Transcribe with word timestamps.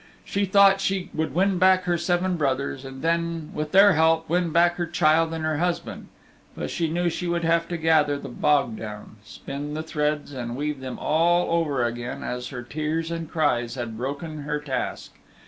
She 0.25 0.45
thought 0.45 0.81
she 0.81 1.11
would 1.13 1.35
win 1.35 1.59
back 1.59 1.83
her 1.83 1.95
seven 1.95 2.35
brothers, 2.35 2.85
and 2.85 3.03
then, 3.03 3.51
with 3.53 3.71
their 3.71 3.93
help, 3.93 4.27
win 4.27 4.49
back 4.49 4.77
her 4.77 4.87
child 4.87 5.31
and 5.31 5.45
her 5.45 5.59
husband. 5.59 6.07
But 6.57 6.71
she 6.71 6.89
knew 6.89 7.07
she 7.07 7.27
would 7.27 7.43
have 7.43 7.67
to 7.67 7.77
gather 7.77 8.17
the 8.17 8.27
bog 8.27 8.77
down, 8.77 9.17
spin 9.23 9.75
the 9.75 9.83
threads 9.83 10.33
and 10.33 10.55
weave 10.55 10.79
them 10.79 10.97
all 10.97 11.51
over 11.51 11.85
again, 11.85 12.23
as 12.23 12.47
her 12.47 12.63
tears 12.63 13.11
and 13.11 13.29
cries 13.29 13.75
had 13.75 13.95
broken 13.95 14.39
her 14.41 14.59
task. 14.59 15.11